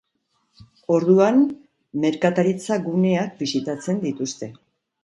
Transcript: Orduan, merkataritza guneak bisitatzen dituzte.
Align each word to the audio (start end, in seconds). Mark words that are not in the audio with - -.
Orduan, 0.95 1.37
merkataritza 2.07 2.79
guneak 2.89 3.39
bisitatzen 3.45 4.07
dituzte. 4.09 4.53